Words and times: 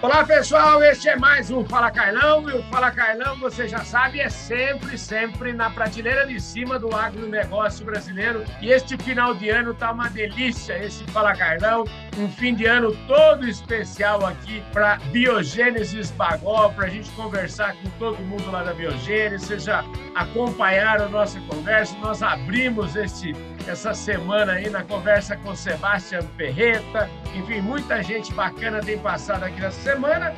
Olá 0.00 0.24
pessoal, 0.24 0.80
este 0.80 1.08
é 1.08 1.16
mais 1.16 1.50
um 1.50 1.64
Fala 1.64 1.90
Carlão 1.90 2.48
e 2.48 2.52
o 2.52 2.62
Fala 2.70 2.88
Carlão, 2.88 3.36
você 3.40 3.66
já 3.66 3.80
sabe, 3.80 4.20
é 4.20 4.30
sempre, 4.30 4.96
sempre 4.96 5.52
na 5.52 5.70
prateleira 5.70 6.24
de 6.24 6.40
cima 6.40 6.78
do 6.78 6.94
agronegócio 6.94 7.84
brasileiro. 7.84 8.44
E 8.62 8.70
este 8.70 8.96
final 8.96 9.34
de 9.34 9.50
ano 9.50 9.74
tá 9.74 9.90
uma 9.90 10.08
delícia, 10.08 10.78
esse 10.78 11.02
Fala 11.06 11.34
Carlão, 11.34 11.82
um 12.16 12.28
fim 12.30 12.54
de 12.54 12.64
ano 12.64 12.96
todo 13.08 13.44
especial 13.48 14.24
aqui 14.24 14.62
para 14.72 14.98
Biogênesis 15.10 16.12
Bagó, 16.12 16.68
para 16.68 16.86
a 16.86 16.90
gente 16.90 17.10
conversar 17.10 17.74
com 17.74 17.90
todo 17.98 18.20
mundo 18.20 18.48
lá 18.52 18.62
da 18.62 18.72
Biogênesis. 18.74 19.48
Vocês 19.48 19.64
já 19.64 19.84
acompanharam 20.14 21.06
a 21.06 21.08
nossa 21.08 21.40
conversa, 21.40 21.98
nós 21.98 22.22
abrimos 22.22 22.94
este 22.94 23.34
essa 23.70 23.92
semana 23.92 24.52
aí 24.52 24.70
na 24.70 24.82
conversa 24.82 25.36
com 25.36 25.54
Sebastião 25.54 26.22
Ferreta. 26.36 27.08
Enfim, 27.34 27.60
muita 27.60 28.02
gente 28.02 28.32
bacana 28.32 28.80
tem 28.80 28.98
passado 28.98 29.44
aqui 29.44 29.60
nessa 29.60 29.80
semana. 29.82 30.34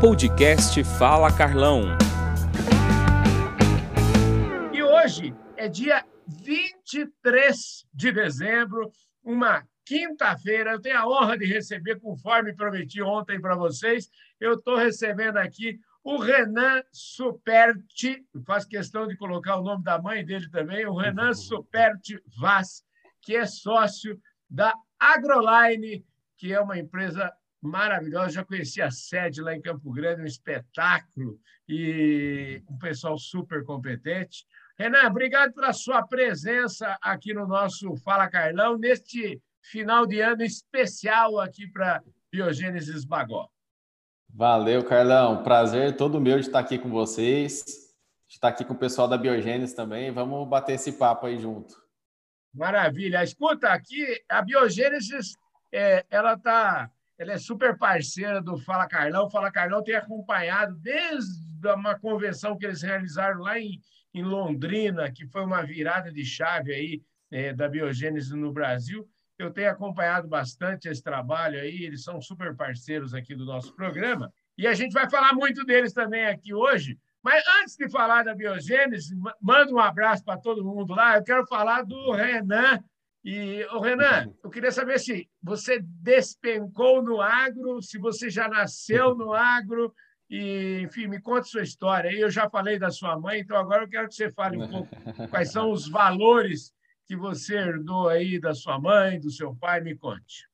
Podcast 0.00 0.84
Fala 0.98 1.32
Carlão. 1.32 1.96
E 4.72 4.82
hoje 4.82 5.34
é 5.56 5.68
dia 5.68 6.04
23 6.26 7.86
de 7.94 8.12
dezembro, 8.12 8.92
uma 9.22 9.64
quinta-feira. 9.86 10.72
Eu 10.72 10.80
tenho 10.80 10.98
a 10.98 11.08
honra 11.08 11.38
de 11.38 11.46
receber, 11.46 11.98
conforme 11.98 12.54
prometi 12.54 13.00
ontem 13.00 13.40
para 13.40 13.56
vocês, 13.56 14.10
eu 14.38 14.54
estou 14.54 14.76
recebendo 14.76 15.38
aqui 15.38 15.78
o 16.04 16.18
Renan 16.18 16.82
Superti, 16.92 18.26
faço 18.46 18.68
questão 18.68 19.08
de 19.08 19.16
colocar 19.16 19.56
o 19.56 19.62
nome 19.62 19.82
da 19.82 19.98
mãe 19.98 20.22
dele 20.22 20.50
também, 20.50 20.84
o 20.84 20.94
Renan 20.94 21.32
Superti 21.32 22.22
Vaz, 22.38 22.84
que 23.22 23.34
é 23.34 23.46
sócio 23.46 24.20
da 24.48 24.74
Agroline, 25.00 26.04
que 26.36 26.52
é 26.52 26.60
uma 26.60 26.78
empresa 26.78 27.32
maravilhosa. 27.62 28.34
Já 28.34 28.44
conheci 28.44 28.82
a 28.82 28.90
sede 28.90 29.40
lá 29.40 29.54
em 29.54 29.62
Campo 29.62 29.90
Grande, 29.90 30.20
um 30.20 30.26
espetáculo 30.26 31.40
e 31.66 32.62
um 32.68 32.76
pessoal 32.76 33.16
super 33.16 33.64
competente. 33.64 34.46
Renan, 34.78 35.06
obrigado 35.06 35.54
pela 35.54 35.72
sua 35.72 36.06
presença 36.06 36.98
aqui 37.00 37.32
no 37.32 37.46
nosso 37.46 37.96
Fala 37.96 38.28
Carlão, 38.28 38.76
neste 38.76 39.40
final 39.62 40.04
de 40.04 40.20
ano 40.20 40.42
especial 40.42 41.40
aqui 41.40 41.66
para 41.66 42.02
Biogênesis 42.30 43.06
Bagó. 43.06 43.48
Valeu, 44.36 44.84
Carlão. 44.84 45.44
Prazer 45.44 45.96
todo 45.96 46.20
meu 46.20 46.40
de 46.40 46.46
estar 46.46 46.58
aqui 46.58 46.76
com 46.76 46.90
vocês, 46.90 47.62
de 48.26 48.34
estar 48.34 48.48
aqui 48.48 48.64
com 48.64 48.74
o 48.74 48.76
pessoal 48.78 49.06
da 49.06 49.16
Biogênesis 49.16 49.76
também. 49.76 50.10
Vamos 50.10 50.48
bater 50.48 50.72
esse 50.72 50.90
papo 50.98 51.26
aí 51.26 51.38
junto. 51.38 51.76
Maravilha. 52.52 53.22
Escuta, 53.22 53.68
aqui 53.68 54.04
a 54.28 54.42
Biogênesis, 54.42 55.36
é, 55.70 56.04
ela 56.10 56.36
tá, 56.36 56.90
ela 57.16 57.34
é 57.34 57.38
super 57.38 57.78
parceira 57.78 58.42
do 58.42 58.58
Fala 58.58 58.88
Carlão. 58.88 59.30
Fala 59.30 59.52
Carlão 59.52 59.84
tem 59.84 59.94
acompanhado 59.94 60.74
desde 60.78 61.68
uma 61.68 61.96
convenção 61.96 62.58
que 62.58 62.66
eles 62.66 62.82
realizaram 62.82 63.40
lá 63.40 63.60
em, 63.60 63.80
em 64.12 64.24
Londrina, 64.24 65.12
que 65.12 65.28
foi 65.28 65.44
uma 65.44 65.62
virada 65.62 66.10
de 66.10 66.24
chave 66.24 66.74
aí 66.74 67.02
é, 67.30 67.52
da 67.52 67.68
Biogênesis 67.68 68.32
no 68.32 68.52
Brasil 68.52 69.08
eu 69.38 69.50
tenho 69.50 69.70
acompanhado 69.70 70.28
bastante 70.28 70.88
esse 70.88 71.02
trabalho 71.02 71.58
aí, 71.58 71.84
eles 71.84 72.02
são 72.02 72.20
super 72.20 72.54
parceiros 72.54 73.14
aqui 73.14 73.34
do 73.34 73.44
nosso 73.44 73.74
programa, 73.74 74.32
e 74.56 74.66
a 74.66 74.74
gente 74.74 74.92
vai 74.92 75.08
falar 75.10 75.32
muito 75.32 75.64
deles 75.64 75.92
também 75.92 76.26
aqui 76.26 76.54
hoje. 76.54 76.98
Mas 77.22 77.42
antes 77.60 77.74
de 77.76 77.88
falar 77.88 78.22
da 78.22 78.34
biogênese, 78.34 79.16
manda 79.40 79.72
um 79.72 79.78
abraço 79.78 80.22
para 80.22 80.38
todo 80.38 80.62
mundo 80.62 80.94
lá. 80.94 81.16
Eu 81.16 81.24
quero 81.24 81.46
falar 81.46 81.82
do 81.82 82.12
Renan. 82.12 82.78
E, 83.24 83.66
o 83.72 83.80
Renan, 83.80 84.30
eu 84.44 84.50
queria 84.50 84.70
saber 84.70 85.00
se 85.00 85.26
você 85.42 85.80
despencou 85.82 87.02
no 87.02 87.22
agro, 87.22 87.80
se 87.80 87.96
você 87.96 88.28
já 88.28 88.46
nasceu 88.46 89.14
no 89.14 89.32
agro, 89.32 89.94
e, 90.28 90.80
enfim, 90.82 91.06
me 91.06 91.18
conta 91.18 91.44
sua 91.44 91.62
história. 91.62 92.12
Eu 92.12 92.30
já 92.30 92.50
falei 92.50 92.78
da 92.78 92.90
sua 92.90 93.18
mãe, 93.18 93.40
então 93.40 93.56
agora 93.56 93.84
eu 93.84 93.88
quero 93.88 94.08
que 94.08 94.14
você 94.14 94.30
fale 94.30 94.58
um 94.58 94.68
pouco 94.68 94.88
quais 95.30 95.50
são 95.50 95.70
os 95.70 95.88
valores 95.88 96.74
que 97.06 97.16
você 97.16 97.56
herdou 97.56 98.08
aí 98.08 98.40
da 98.40 98.54
sua 98.54 98.78
mãe, 98.78 99.20
do 99.20 99.30
seu 99.30 99.54
pai? 99.54 99.80
Me 99.80 99.96
conte. 99.96 100.48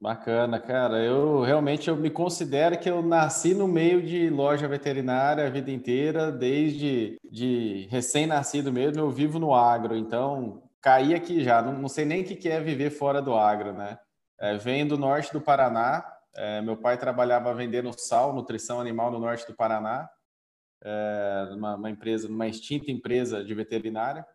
Bacana, 0.00 0.60
cara. 0.60 1.02
Eu 1.02 1.42
realmente 1.42 1.88
eu 1.88 1.96
me 1.96 2.10
considero 2.10 2.78
que 2.78 2.88
eu 2.88 3.02
nasci 3.02 3.54
no 3.54 3.66
meio 3.66 4.02
de 4.02 4.28
loja 4.28 4.68
veterinária 4.68 5.46
a 5.46 5.50
vida 5.50 5.70
inteira, 5.70 6.30
desde 6.30 7.16
de 7.24 7.86
recém-nascido 7.90 8.70
mesmo, 8.70 9.00
eu 9.00 9.10
vivo 9.10 9.38
no 9.38 9.54
agro, 9.54 9.96
então 9.96 10.62
caí 10.82 11.14
aqui 11.14 11.42
já. 11.42 11.62
Não, 11.62 11.72
não 11.72 11.88
sei 11.88 12.04
nem 12.04 12.22
o 12.22 12.24
que 12.24 12.48
é 12.48 12.60
viver 12.60 12.90
fora 12.90 13.22
do 13.22 13.34
agro, 13.34 13.72
né? 13.72 13.98
É, 14.38 14.56
venho 14.58 14.86
do 14.86 14.98
norte 14.98 15.32
do 15.32 15.40
Paraná. 15.40 16.04
É, 16.34 16.60
meu 16.60 16.76
pai 16.76 16.98
trabalhava 16.98 17.54
vendendo 17.54 17.90
sal, 17.98 18.34
nutrição 18.34 18.78
animal 18.78 19.10
no 19.10 19.18
norte 19.18 19.46
do 19.46 19.54
Paraná, 19.54 20.06
é, 20.84 21.46
numa, 21.50 21.74
uma 21.76 21.90
empresa, 21.90 22.28
numa 22.28 22.46
extinta 22.46 22.90
empresa 22.90 23.42
de 23.42 23.54
veterinária. 23.54 24.26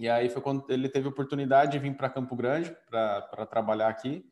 E 0.00 0.08
aí 0.08 0.30
foi 0.30 0.40
quando 0.40 0.64
ele 0.70 0.88
teve 0.88 1.06
a 1.06 1.10
oportunidade 1.10 1.72
de 1.72 1.78
vir 1.78 1.94
para 1.94 2.08
Campo 2.08 2.34
Grande 2.34 2.74
para 2.88 3.44
trabalhar 3.44 3.88
aqui. 3.88 4.24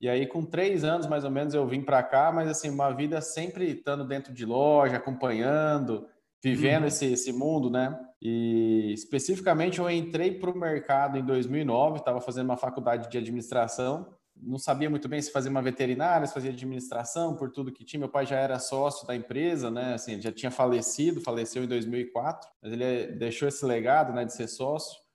E 0.00 0.08
aí, 0.08 0.26
com 0.26 0.44
três 0.44 0.82
anos 0.82 1.06
mais 1.06 1.22
ou 1.22 1.30
menos, 1.30 1.54
eu 1.54 1.64
vim 1.64 1.80
para 1.80 2.02
cá, 2.02 2.32
mas 2.32 2.48
assim, 2.48 2.68
uma 2.68 2.90
vida 2.90 3.20
sempre 3.20 3.70
estando 3.70 4.04
dentro 4.04 4.32
de 4.34 4.44
loja, 4.44 4.96
acompanhando, 4.96 6.08
vivendo 6.42 6.82
uhum. 6.82 6.88
esse, 6.88 7.06
esse 7.06 7.32
mundo, 7.32 7.70
né? 7.70 7.96
E 8.20 8.92
especificamente 8.92 9.78
eu 9.78 9.88
entrei 9.88 10.40
para 10.40 10.50
o 10.50 10.58
mercado 10.58 11.16
em 11.16 11.24
2009, 11.24 11.98
estava 11.98 12.20
fazendo 12.20 12.46
uma 12.46 12.56
faculdade 12.56 13.08
de 13.08 13.16
administração, 13.16 14.12
não 14.42 14.58
sabia 14.58 14.90
muito 14.90 15.08
bem 15.08 15.20
se 15.20 15.32
fazia 15.32 15.50
uma 15.50 15.62
veterinária, 15.62 16.26
se 16.26 16.34
fazia 16.34 16.50
administração, 16.50 17.34
por 17.36 17.50
tudo 17.50 17.72
que 17.72 17.84
tinha. 17.84 18.00
Meu 18.00 18.08
pai 18.08 18.26
já 18.26 18.36
era 18.36 18.58
sócio 18.58 19.06
da 19.06 19.14
empresa, 19.16 19.70
né? 19.70 19.94
Assim, 19.94 20.20
já 20.20 20.32
tinha 20.32 20.50
falecido, 20.50 21.20
faleceu 21.20 21.64
em 21.64 21.68
2004, 21.68 22.48
mas 22.62 22.72
ele 22.72 23.12
deixou 23.12 23.48
esse 23.48 23.64
legado, 23.64 24.12
né, 24.12 24.24
de 24.24 24.32
ser 24.32 24.48
sócio. 24.48 25.06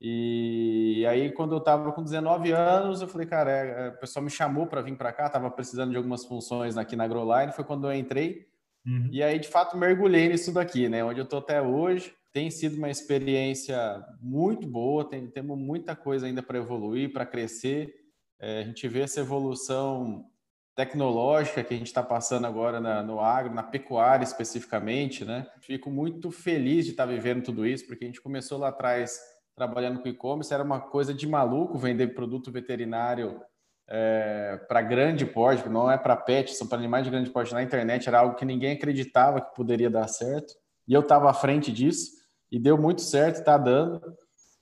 E 0.00 1.06
aí, 1.08 1.32
quando 1.32 1.52
eu 1.52 1.58
estava 1.58 1.90
com 1.92 2.02
19 2.02 2.52
anos, 2.52 3.00
eu 3.00 3.08
falei, 3.08 3.26
cara, 3.26 3.50
é, 3.50 3.88
o 3.88 3.98
pessoal 3.98 4.22
me 4.22 4.30
chamou 4.30 4.66
para 4.66 4.82
vir 4.82 4.96
para 4.96 5.12
cá, 5.12 5.26
estava 5.26 5.50
precisando 5.50 5.92
de 5.92 5.96
algumas 5.96 6.26
funções 6.26 6.76
aqui 6.76 6.94
na 6.94 7.04
Agroline, 7.04 7.52
foi 7.52 7.64
quando 7.64 7.86
eu 7.86 7.94
entrei. 7.94 8.46
Uhum. 8.86 9.08
E 9.10 9.22
aí, 9.22 9.38
de 9.38 9.48
fato, 9.48 9.78
mergulhei 9.78 10.28
nisso 10.28 10.52
daqui, 10.52 10.90
né? 10.90 11.02
Onde 11.02 11.20
eu 11.20 11.24
estou 11.24 11.38
até 11.38 11.62
hoje. 11.62 12.14
Tem 12.32 12.50
sido 12.50 12.76
uma 12.76 12.90
experiência 12.90 14.04
muito 14.20 14.66
boa, 14.66 15.08
tem, 15.08 15.26
temos 15.28 15.56
muita 15.56 15.96
coisa 15.96 16.26
ainda 16.26 16.42
para 16.42 16.58
evoluir, 16.58 17.12
para 17.12 17.24
crescer. 17.24 18.03
É, 18.40 18.60
a 18.60 18.64
gente 18.64 18.86
vê 18.88 19.00
essa 19.00 19.20
evolução 19.20 20.26
tecnológica 20.74 21.62
que 21.62 21.72
a 21.72 21.76
gente 21.76 21.86
está 21.86 22.02
passando 22.02 22.46
agora 22.46 22.80
na, 22.80 23.02
no 23.02 23.20
agro, 23.20 23.54
na 23.54 23.62
pecuária 23.62 24.24
especificamente, 24.24 25.24
né? 25.24 25.46
Fico 25.60 25.90
muito 25.90 26.30
feliz 26.30 26.84
de 26.84 26.90
estar 26.90 27.06
tá 27.06 27.12
vivendo 27.12 27.44
tudo 27.44 27.66
isso, 27.66 27.86
porque 27.86 28.04
a 28.04 28.08
gente 28.08 28.20
começou 28.20 28.58
lá 28.58 28.68
atrás 28.68 29.18
trabalhando 29.54 30.00
com 30.00 30.08
e-commerce, 30.08 30.52
era 30.52 30.64
uma 30.64 30.80
coisa 30.80 31.14
de 31.14 31.28
maluco 31.28 31.78
vender 31.78 32.08
produto 32.08 32.50
veterinário 32.50 33.40
é, 33.88 34.60
para 34.66 34.82
grande 34.82 35.24
porte, 35.24 35.68
não 35.68 35.90
é 35.90 35.96
para 35.96 36.16
pet, 36.16 36.54
são 36.54 36.66
para 36.66 36.78
animais 36.78 37.04
de 37.04 37.10
grande 37.10 37.30
porte 37.30 37.52
na 37.52 37.62
internet, 37.62 38.08
era 38.08 38.18
algo 38.18 38.34
que 38.34 38.44
ninguém 38.44 38.72
acreditava 38.72 39.40
que 39.40 39.54
poderia 39.54 39.90
dar 39.90 40.08
certo, 40.08 40.54
e 40.88 40.92
eu 40.92 41.02
estava 41.02 41.30
à 41.30 41.34
frente 41.34 41.70
disso, 41.70 42.10
e 42.50 42.58
deu 42.58 42.76
muito 42.76 43.02
certo, 43.02 43.38
está 43.38 43.56
dando. 43.56 44.00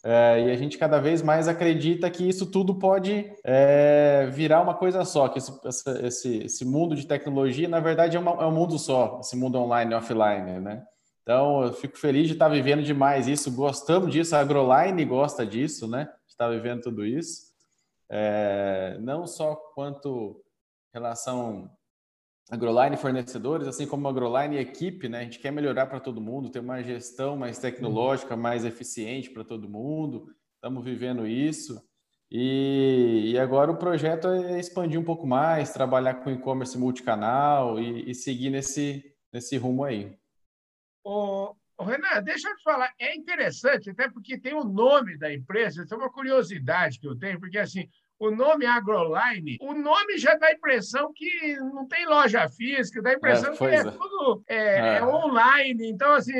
É, 0.04 0.46
e 0.46 0.50
a 0.50 0.56
gente 0.56 0.76
cada 0.76 0.98
vez 0.98 1.22
mais 1.22 1.46
acredita 1.46 2.10
que 2.10 2.28
isso 2.28 2.50
tudo 2.50 2.74
pode 2.74 3.32
é, 3.44 4.28
virar 4.32 4.60
uma 4.60 4.74
coisa 4.74 5.04
só, 5.04 5.28
que 5.28 5.38
esse, 5.38 5.52
esse, 6.02 6.36
esse, 6.38 6.64
mundo 6.64 6.96
de 6.96 7.06
tecnologia, 7.06 7.68
na 7.68 7.78
verdade, 7.78 8.16
é, 8.16 8.20
uma, 8.20 8.32
é 8.32 8.46
um 8.46 8.50
mundo 8.50 8.78
só, 8.80 9.20
esse 9.20 9.36
mundo 9.36 9.58
online 9.58 9.92
e 9.92 9.94
offline, 9.94 10.58
né? 10.58 10.82
Então, 11.22 11.62
eu 11.62 11.72
fico 11.72 11.96
feliz 11.96 12.26
de 12.26 12.32
estar 12.32 12.48
vivendo 12.48 12.82
demais 12.82 13.28
isso, 13.28 13.52
gostamos 13.52 14.10
disso, 14.10 14.34
a 14.34 14.40
AgroLine 14.40 15.04
gosta 15.04 15.46
disso, 15.46 15.86
né? 15.86 16.06
De 16.26 16.32
estar 16.32 16.48
vivendo 16.48 16.82
tudo 16.82 17.06
isso. 17.06 17.52
É, 18.10 18.98
não 19.00 19.24
só 19.24 19.54
quanto 19.54 20.42
relação 20.92 21.70
AgroLine 22.50 22.96
fornecedores, 22.96 23.66
assim 23.66 23.86
como 23.86 24.08
AgroLine 24.08 24.58
equipe, 24.58 25.08
né? 25.08 25.20
A 25.20 25.24
gente 25.24 25.38
quer 25.38 25.50
melhorar 25.50 25.86
para 25.86 26.00
todo 26.00 26.20
mundo, 26.20 26.50
ter 26.50 26.60
uma 26.60 26.82
gestão 26.82 27.36
mais 27.36 27.58
tecnológica, 27.58 28.36
mais 28.36 28.64
eficiente 28.64 29.30
para 29.30 29.44
todo 29.44 29.68
mundo. 29.68 30.34
Estamos 30.56 30.84
vivendo 30.84 31.26
isso. 31.26 31.82
E, 32.30 33.32
e, 33.32 33.38
agora 33.38 33.70
o 33.70 33.76
projeto 33.76 34.26
é 34.28 34.58
expandir 34.58 34.98
um 34.98 35.04
pouco 35.04 35.26
mais, 35.26 35.70
trabalhar 35.70 36.14
com 36.14 36.30
e-commerce 36.30 36.78
multicanal 36.78 37.78
e, 37.78 38.10
e 38.10 38.14
seguir 38.14 38.48
nesse, 38.48 39.04
nesse 39.30 39.58
rumo 39.58 39.84
aí. 39.84 40.16
Ô, 41.04 41.54
Renan, 41.78 42.22
deixa 42.22 42.48
eu 42.48 42.56
te 42.56 42.62
falar, 42.62 42.90
é 42.98 43.14
interessante, 43.14 43.90
até 43.90 44.08
porque 44.08 44.38
tem 44.38 44.54
o 44.54 44.64
nome 44.64 45.18
da 45.18 45.32
empresa, 45.32 45.82
isso 45.82 45.92
é 45.92 45.96
uma 45.96 46.10
curiosidade 46.10 46.98
que 46.98 47.06
eu 47.06 47.18
tenho, 47.18 47.38
porque 47.38 47.58
assim, 47.58 47.88
o 48.22 48.30
nome 48.30 48.64
Agroline, 48.64 49.58
o 49.60 49.74
nome 49.74 50.16
já 50.16 50.36
dá 50.36 50.46
a 50.46 50.52
impressão 50.52 51.12
que 51.12 51.56
não 51.56 51.88
tem 51.88 52.06
loja 52.06 52.48
física, 52.48 53.02
dá 53.02 53.10
a 53.10 53.14
impressão 53.14 53.52
é, 53.52 53.56
que 53.56 53.64
é, 53.64 53.74
é, 53.74 53.84
tudo 53.84 54.44
é, 54.46 54.56
é, 54.56 54.98
é. 54.98 55.04
online. 55.04 55.90
Então, 55.90 56.14
assim, 56.14 56.32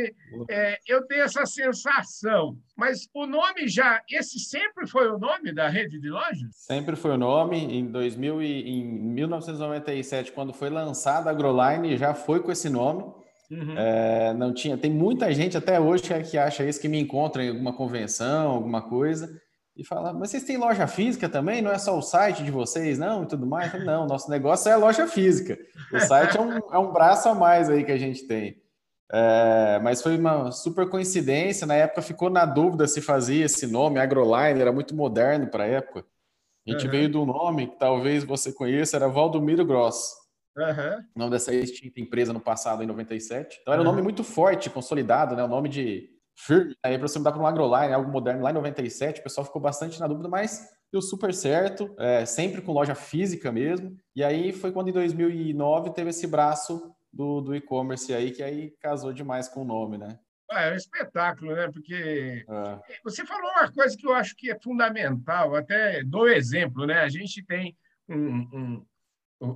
é, 0.49 0.79
eu 0.87 1.05
tenho 1.08 1.25
essa 1.25 1.44
sensação. 1.44 2.56
Mas 2.76 3.08
o 3.12 3.26
nome 3.26 3.67
já, 3.67 4.00
esse 4.08 4.38
sempre 4.38 4.87
foi 4.87 5.11
o 5.11 5.19
nome 5.19 5.52
da 5.52 5.69
rede 5.69 5.99
de 5.99 6.08
lojas? 6.08 6.50
Sempre 6.52 6.94
foi 6.94 7.11
o 7.11 7.19
nome. 7.19 7.58
Em 7.58 7.90
2000 7.90 8.43
e, 8.43 8.70
em 8.70 8.84
1997, 8.84 10.31
quando 10.31 10.52
foi 10.52 10.70
lançada 10.70 11.31
a 11.31 11.32
Agroline, 11.32 11.96
já 11.96 12.14
foi 12.14 12.38
com 12.40 12.52
esse 12.52 12.69
nome. 12.69 13.02
Uhum. 13.50 13.76
É, 13.76 14.32
não 14.34 14.55
tinha. 14.55 14.79
Tem 14.79 14.90
muita 14.90 15.34
gente 15.34 15.56
até 15.56 15.81
hoje 15.81 16.05
que 16.31 16.38
acha 16.38 16.64
isso, 16.64 16.81
que 16.81 16.88
me 16.88 17.00
encontra 17.00 17.43
em 17.43 17.49
alguma 17.49 17.73
convenção, 17.73 18.52
alguma 18.52 18.82
coisa 18.82 19.29
e 19.77 19.85
fala, 19.85 20.13
mas 20.13 20.31
vocês 20.31 20.45
têm 20.45 20.59
loja 20.59 20.87
física 20.87 21.29
também? 21.29 21.63
Não 21.63 21.71
é 21.71 21.79
só 21.79 21.97
o 21.97 22.03
site 22.03 22.45
de 22.45 22.51
vocês, 22.51 22.99
não? 22.99 23.23
E 23.23 23.27
tudo 23.27 23.47
mais? 23.47 23.73
Não, 23.85 24.07
nosso 24.07 24.31
negócio 24.31 24.69
é 24.69 24.73
a 24.73 24.77
loja 24.77 25.07
física. 25.07 25.59
O 25.93 25.99
site 25.99 26.37
é 26.37 26.41
um, 26.41 26.57
é 26.75 26.79
um 26.79 26.93
braço 26.93 27.29
a 27.29 27.35
mais 27.35 27.71
aí 27.71 27.83
que 27.83 27.93
a 27.93 27.99
gente 27.99 28.27
tem. 28.27 28.61
É, 29.11 29.79
mas 29.83 30.03
foi 30.03 30.19
uma 30.19 30.51
super 30.53 30.89
coincidência. 30.89 31.67
Na 31.67 31.75
época 31.75 32.03
ficou 32.03 32.29
na 32.29 32.45
dúvida 32.45 32.87
se 32.87 33.01
fazia 33.01 33.47
esse 33.47 33.67
nome, 33.67 33.99
Agroline, 33.99 34.61
era 34.61 34.73
muito 34.73 34.95
moderno 34.95 35.49
para 35.49 35.65
a 35.65 35.69
época. 35.69 36.05
A 36.67 36.71
gente 36.71 36.85
uhum. 36.85 36.91
veio 36.91 37.09
do 37.09 37.27
nome 37.27 37.69
que 37.69 37.79
talvez 37.79 38.25
você 38.25 38.53
conheça, 38.53 38.97
era 38.97 39.09
Valdomiro 39.09 39.65
Gross. 39.65 40.15
Uhum. 40.57 41.05
O 41.17 41.19
nome 41.19 41.31
dessa 41.31 41.53
extinta 41.53 41.99
empresa 41.99 42.33
no 42.33 42.41
passado, 42.41 42.83
em 42.83 42.87
97. 42.87 43.59
Então 43.63 43.73
era 43.73 43.83
um 43.83 43.87
nome 43.87 44.03
muito 44.03 44.23
forte, 44.23 44.69
consolidado, 44.69 45.35
né? 45.35 45.43
O 45.43 45.49
nome 45.49 45.69
de 45.69 46.12
firme. 46.34 46.76
Aí 46.82 46.99
para 46.99 47.08
você 47.08 47.19
mudar 47.19 47.32
para 47.32 47.43
um 47.43 47.46
agroline, 47.46 47.93
algo 47.93 48.11
moderno, 48.11 48.43
lá 48.43 48.50
em 48.50 48.55
97, 48.55 49.20
o 49.20 49.23
pessoal 49.23 49.44
ficou 49.44 49.61
bastante 49.61 49.99
na 50.00 50.06
dúvida, 50.06 50.29
mas 50.29 50.69
deu 50.93 51.00
super 51.00 51.32
certo, 51.32 51.94
é, 51.99 52.25
sempre 52.26 52.61
com 52.61 52.73
loja 52.73 52.94
física 52.94 53.50
mesmo. 53.50 53.96
E 54.14 54.23
aí 54.23 54.52
foi 54.52 54.73
quando 54.73 54.88
em 54.88 54.93
2009 54.93 55.93
teve 55.94 56.11
esse 56.11 56.26
braço 56.26 56.94
do, 57.12 57.40
do 57.40 57.55
e-commerce 57.55 58.12
aí, 58.12 58.31
que 58.31 58.43
aí 58.43 58.70
casou 58.81 59.12
demais 59.12 59.49
com 59.49 59.62
o 59.62 59.67
nome, 59.67 59.99
né? 59.99 60.19
Ah, 60.50 60.64
é 60.64 60.73
um 60.73 60.76
espetáculo, 60.76 61.55
né? 61.55 61.70
Porque 61.73 62.44
é. 62.46 62.99
você 63.02 63.25
falou 63.25 63.50
uma 63.52 63.73
coisa 63.73 63.96
que 63.96 64.06
eu 64.06 64.14
acho 64.14 64.37
que 64.37 64.50
é 64.50 64.58
fundamental, 64.61 65.55
até 65.55 66.02
dou 66.05 66.29
exemplo, 66.29 66.87
né? 66.87 67.00
A 67.00 67.08
gente 67.08 67.43
tem 67.44 67.76
um, 68.08 68.49
um 68.52 68.87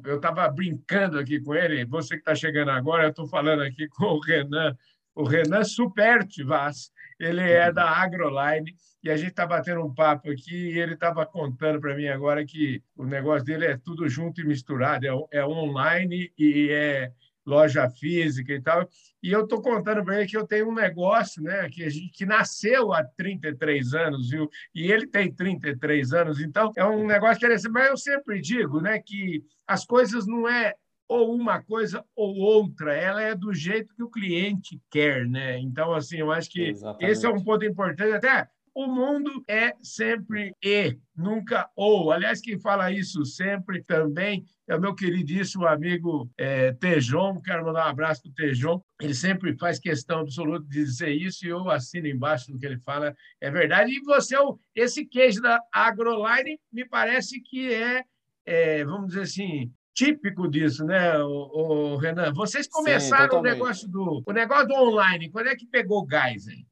eu 0.05 0.17
estava 0.17 0.49
brincando 0.49 1.19
aqui 1.19 1.41
com 1.41 1.55
ele, 1.55 1.85
você 1.85 2.15
que 2.15 2.21
está 2.21 2.35
chegando 2.35 2.71
agora, 2.73 3.05
eu 3.05 3.11
estou 3.11 3.29
falando 3.29 3.63
aqui 3.63 3.87
com 3.95 4.05
o 4.05 4.21
Renan 4.21 4.77
o 5.17 5.25
Renan 5.25 5.65
Superti 5.65 6.45
Vaz, 6.45 6.93
ele 7.19 7.41
é 7.41 7.73
da 7.73 7.89
Agroline, 7.89 8.77
e 9.03 9.11
a 9.11 9.17
gente 9.17 9.31
está 9.31 9.47
batendo 9.47 9.83
um 9.83 9.95
papo 9.95 10.31
aqui 10.31 10.73
e 10.73 10.79
ele 10.79 10.95
estava 10.95 11.25
contando 11.25 11.81
para 11.81 11.97
mim 11.97 12.09
agora 12.09 12.45
que 12.45 12.83
o 12.95 13.05
negócio 13.05 13.45
dele 13.45 13.65
é 13.65 13.77
tudo 13.77 14.09
junto 14.09 14.41
e 14.41 14.47
misturado, 14.47 15.07
é, 15.07 15.39
é 15.39 15.47
online 15.47 16.33
e 16.39 16.69
é 16.71 17.13
loja 17.47 17.89
física 17.89 18.53
e 18.53 18.61
tal. 18.61 18.89
E 19.23 19.31
eu 19.31 19.45
estou 19.45 19.63
contando 19.63 20.05
para 20.05 20.19
ele 20.19 20.29
que 20.29 20.37
eu 20.37 20.47
tenho 20.47 20.69
um 20.69 20.75
negócio 20.75 21.43
né, 21.43 21.69
que, 21.71 21.85
a 21.85 21.89
gente, 21.89 22.11
que 22.11 22.27
nasceu 22.27 22.93
há 22.93 23.05
33 23.05 23.95
anos, 23.95 24.31
viu? 24.31 24.51
e 24.75 24.91
ele 24.91 25.07
tem 25.07 25.33
33 25.33 26.13
anos, 26.13 26.41
então 26.41 26.73
é 26.77 26.85
um 26.85 27.07
negócio 27.07 27.37
interessante. 27.37 27.73
Mas 27.73 27.89
eu 27.89 27.97
sempre 27.97 28.41
digo 28.41 28.81
né, 28.81 28.99
que 28.99 29.45
as 29.67 29.87
coisas 29.87 30.27
não 30.27 30.49
é 30.49 30.75
ou 31.09 31.35
uma 31.35 31.63
coisa 31.63 32.05
ou 32.15 32.37
outra, 32.37 32.95
ela 32.95 33.23
é 33.23 33.35
do 33.35 33.53
jeito 33.55 33.95
que 33.95 34.03
o 34.03 34.11
cliente 34.11 34.81
quer, 34.91 35.27
né? 35.27 35.59
Então, 35.59 35.93
assim, 35.93 36.19
eu 36.19 36.31
acho 36.31 36.51
que 36.51 36.69
Exatamente. 36.69 37.11
esse 37.11 37.27
é 37.27 37.29
um 37.29 37.43
ponto 37.43 37.65
importante. 37.65 38.13
Até 38.13 38.49
o 38.77 38.87
mundo 38.87 39.43
é 39.49 39.73
sempre 39.83 40.55
e, 40.63 40.99
nunca 41.17 41.67
ou. 41.75 42.13
Aliás, 42.13 42.43
quem 42.43 42.59
fala 42.59 42.93
isso 42.93 43.25
sempre 43.25 43.83
também 43.83 44.45
é 44.69 44.77
o 44.77 44.81
meu 44.81 44.95
queridíssimo 44.95 45.67
amigo 45.67 46.31
é, 46.37 46.73
Tejon. 46.73 47.41
Quero 47.41 47.65
mandar 47.65 47.87
um 47.87 47.89
abraço 47.89 48.21
para 48.21 48.31
o 48.31 48.35
Tejon. 48.35 48.83
Ele 49.01 49.15
sempre 49.15 49.57
faz 49.57 49.79
questão 49.79 50.19
absoluta 50.19 50.67
de 50.69 50.85
dizer 50.85 51.09
isso 51.11 51.47
e 51.47 51.49
eu 51.49 51.71
assino 51.71 52.07
embaixo 52.07 52.53
do 52.53 52.59
que 52.59 52.67
ele 52.67 52.79
fala. 52.79 53.17
É 53.41 53.51
verdade. 53.51 53.93
E 53.93 54.03
você, 54.03 54.37
esse 54.75 55.07
queijo 55.07 55.41
da 55.41 55.59
Agroline, 55.73 56.61
me 56.71 56.87
parece 56.87 57.41
que 57.41 57.73
é, 57.73 58.05
é 58.45 58.85
vamos 58.85 59.09
dizer 59.09 59.23
assim, 59.23 59.73
típico 59.97 60.47
disso, 60.47 60.85
né, 60.85 61.19
o, 61.19 61.95
o 61.95 61.97
Renan? 61.97 62.33
Vocês 62.35 62.69
começaram 62.69 63.31
Sim, 63.31 63.39
o 63.39 63.43
negócio 63.43 63.89
do 63.89 64.23
o 64.25 64.33
negócio 64.33 64.69
do 64.69 64.75
online. 64.75 65.31
Quando 65.31 65.49
é 65.49 65.57
que 65.57 65.67
pegou 65.67 66.05
gás 66.05 66.47
hein? 66.47 66.67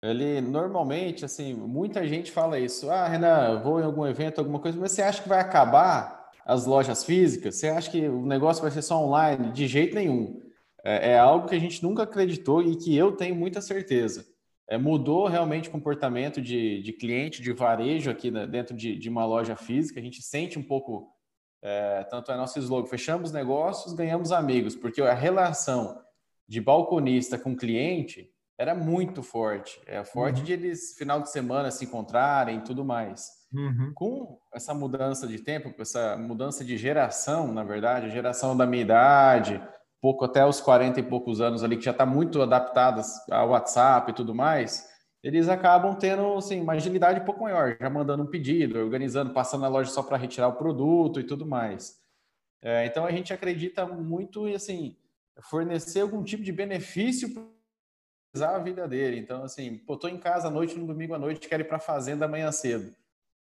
Ele 0.00 0.40
normalmente, 0.40 1.24
assim, 1.24 1.54
muita 1.54 2.06
gente 2.06 2.32
fala 2.32 2.58
isso. 2.58 2.90
Ah, 2.90 3.06
Renan, 3.06 3.60
vou 3.60 3.80
em 3.80 3.84
algum 3.84 4.06
evento, 4.06 4.38
alguma 4.38 4.58
coisa, 4.58 4.78
mas 4.78 4.92
você 4.92 5.02
acha 5.02 5.22
que 5.22 5.28
vai 5.28 5.40
acabar 5.40 6.30
as 6.44 6.66
lojas 6.66 7.04
físicas? 7.04 7.56
Você 7.56 7.68
acha 7.68 7.90
que 7.90 8.08
o 8.08 8.26
negócio 8.26 8.62
vai 8.62 8.70
ser 8.70 8.82
só 8.82 9.00
online? 9.00 9.52
De 9.52 9.66
jeito 9.68 9.94
nenhum. 9.94 10.40
É, 10.84 11.12
é 11.12 11.18
algo 11.18 11.48
que 11.48 11.54
a 11.54 11.60
gente 11.60 11.82
nunca 11.82 12.02
acreditou 12.02 12.62
e 12.62 12.76
que 12.76 12.96
eu 12.96 13.12
tenho 13.12 13.36
muita 13.36 13.60
certeza. 13.60 14.26
É, 14.68 14.76
mudou 14.76 15.28
realmente 15.28 15.68
o 15.68 15.72
comportamento 15.72 16.40
de, 16.40 16.82
de 16.82 16.92
cliente, 16.92 17.40
de 17.40 17.52
varejo 17.52 18.10
aqui 18.10 18.30
né, 18.30 18.44
dentro 18.44 18.76
de, 18.76 18.96
de 18.96 19.08
uma 19.08 19.24
loja 19.24 19.54
física. 19.54 20.00
A 20.00 20.02
gente 20.02 20.20
sente 20.20 20.58
um 20.58 20.62
pouco 20.64 21.11
é, 21.62 22.04
tanto 22.04 22.32
é 22.32 22.36
nosso 22.36 22.58
slogan: 22.58 22.86
fechamos 22.86 23.32
negócios, 23.32 23.94
ganhamos 23.94 24.32
amigos, 24.32 24.74
porque 24.74 25.00
a 25.00 25.14
relação 25.14 26.00
de 26.48 26.60
balconista 26.60 27.38
com 27.38 27.56
cliente 27.56 28.28
era 28.58 28.74
muito 28.74 29.22
forte. 29.22 29.80
É 29.86 30.04
forte 30.04 30.40
uhum. 30.40 30.44
de 30.44 30.52
eles, 30.52 30.94
final 30.96 31.20
de 31.20 31.30
semana, 31.30 31.70
se 31.70 31.84
encontrarem 31.84 32.58
e 32.58 32.62
tudo 32.62 32.84
mais. 32.84 33.28
Uhum. 33.52 33.92
Com 33.94 34.38
essa 34.52 34.72
mudança 34.74 35.26
de 35.26 35.38
tempo, 35.38 35.72
essa 35.80 36.16
mudança 36.16 36.64
de 36.64 36.76
geração, 36.76 37.52
na 37.52 37.64
verdade, 37.64 38.10
geração 38.10 38.56
da 38.56 38.66
minha 38.66 38.82
idade, 38.82 39.62
pouco 40.00 40.24
até 40.24 40.44
os 40.44 40.60
40 40.60 41.00
e 41.00 41.02
poucos 41.02 41.40
anos 41.40 41.62
ali, 41.62 41.76
que 41.76 41.84
já 41.84 41.90
está 41.90 42.04
muito 42.04 42.42
adaptadas 42.42 43.08
ao 43.30 43.50
WhatsApp 43.50 44.10
e 44.10 44.14
tudo 44.14 44.34
mais, 44.34 44.88
eles 45.22 45.48
acabam 45.48 45.94
tendo 45.94 46.34
assim, 46.34 46.60
uma 46.60 46.72
agilidade 46.72 47.20
um 47.20 47.24
pouco 47.24 47.42
maior, 47.42 47.76
já 47.80 47.88
mandando 47.88 48.24
um 48.24 48.26
pedido, 48.26 48.78
organizando, 48.78 49.32
passando 49.32 49.60
na 49.60 49.68
loja 49.68 49.90
só 49.90 50.02
para 50.02 50.16
retirar 50.16 50.48
o 50.48 50.56
produto 50.56 51.20
e 51.20 51.24
tudo 51.24 51.46
mais. 51.46 52.00
É, 52.60 52.86
então 52.86 53.06
a 53.06 53.12
gente 53.12 53.32
acredita 53.32 53.86
muito 53.86 54.48
em 54.48 54.54
assim, 54.54 54.96
fornecer 55.40 56.00
algum 56.00 56.22
tipo 56.22 56.42
de 56.42 56.52
benefício 56.52 57.32
para 58.32 58.56
a 58.56 58.58
vida 58.58 58.88
dele. 58.88 59.18
Então, 59.18 59.44
assim, 59.44 59.78
pô, 59.78 59.96
tô 59.96 60.08
em 60.08 60.18
casa 60.18 60.48
à 60.48 60.50
noite, 60.50 60.78
no 60.78 60.86
domingo 60.86 61.14
à 61.14 61.18
noite, 61.18 61.48
quero 61.48 61.62
ir 61.62 61.66
para 61.66 61.76
a 61.76 61.80
fazenda 61.80 62.24
amanhã 62.24 62.50
cedo. 62.50 62.90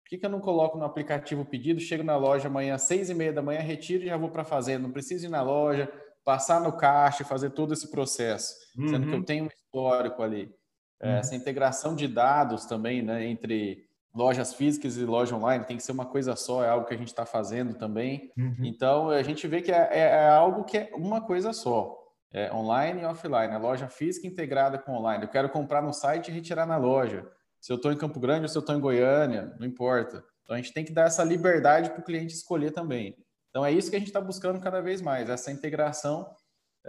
Por 0.04 0.10
que, 0.10 0.18
que 0.18 0.26
eu 0.26 0.30
não 0.30 0.40
coloco 0.40 0.78
no 0.78 0.86
aplicativo 0.86 1.44
o 1.44 1.46
pedido, 1.46 1.80
chego 1.80 2.04
na 2.04 2.18
loja 2.18 2.48
amanhã 2.48 2.76
às 2.76 2.82
seis 2.82 3.10
e 3.10 3.14
meia 3.14 3.32
da 3.32 3.44
manhã, 3.44 3.60
retiro 3.60 4.04
e 4.04 4.08
já 4.08 4.18
vou 4.18 4.30
para 4.30 4.42
a 4.42 4.46
fazenda? 4.46 4.84
Não 4.84 4.92
preciso 4.92 5.28
ir 5.28 5.30
na 5.30 5.42
loja, 5.42 5.92
passar 6.26 6.60
no 6.62 6.76
caixa, 6.76 7.24
fazer 7.24 7.52
todo 7.52 7.74
esse 7.74 7.90
processo, 7.92 8.56
uhum. 8.78 8.88
sendo 8.88 9.08
que 9.08 9.14
eu 9.14 9.20
uhum. 9.20 9.24
tenho 9.24 9.46
um 9.46 9.48
histórico 9.48 10.24
ali. 10.24 10.52
É, 11.02 11.08
uhum. 11.08 11.18
Essa 11.18 11.36
integração 11.36 11.96
de 11.96 12.08
dados 12.08 12.66
também, 12.66 13.02
né, 13.02 13.26
entre 13.26 13.86
lojas 14.14 14.54
físicas 14.54 14.98
e 14.98 15.06
loja 15.06 15.36
online, 15.36 15.66
tem 15.66 15.78
que 15.78 15.84
ser 15.84 15.92
uma 15.92 16.06
coisa 16.06 16.36
só, 16.36 16.64
é 16.64 16.70
algo 16.70 16.86
que 16.86 16.94
a 16.94 16.98
gente 16.98 17.08
está 17.08 17.26
fazendo 17.26 17.76
também. 17.76 18.32
Uhum. 18.38 18.56
Então, 18.64 19.10
a 19.10 19.24
gente 19.24 19.48
vê 19.48 19.62
que 19.62 19.72
é, 19.72 19.90
é, 19.92 20.00
é, 20.00 20.28
algo 20.30 20.64
que 20.64 20.78
é 20.78 20.92
uma 20.96 21.22
coisa 21.22 21.54
só, 21.54 21.98
é 22.32 22.54
online 22.54 23.02
e 23.02 23.06
offline, 23.06 23.54
a 23.54 23.58
loja 23.58 23.88
física 23.88 24.28
integrada 24.28 24.78
com 24.78 24.94
online. 24.94 25.24
Eu 25.24 25.30
quero 25.30 25.50
comprar 25.50 25.82
no 25.82 25.94
site 25.94 26.30
e 26.30 26.32
retirar 26.32 26.66
na 26.66 26.78
loja. 26.78 27.26
Se 27.60 27.72
eu 27.72 27.76
estou 27.76 27.92
em 27.92 27.98
Campo 27.98 28.20
Grande 28.20 28.44
ou 28.44 28.50
se 28.50 28.58
eu 28.58 28.62
estou 28.62 28.76
em 28.76 28.80
Goiânia, 28.80 29.54
não 29.60 29.68
importa. 29.68 30.24
Então, 30.44 30.56
a 30.56 30.58
gente 30.58 30.74
tem 30.74 30.86
que 30.86 30.92
dar 30.92 31.06
essa 31.06 31.24
liberdade 31.24 31.90
para 31.90 32.00
o 32.00 32.04
cliente 32.04 32.34
escolher 32.34 32.72
também. 32.72 33.16
Então, 33.50 33.66
é 33.66 33.72
isso 33.72 33.90
que 33.90 33.96
a 33.96 34.00
gente 34.00 34.10
está 34.10 34.22
buscando 34.22 34.60
cada 34.60 34.82
vez 34.82 35.02
mais, 35.02 35.30
essa 35.30 35.52
integração 35.52 36.30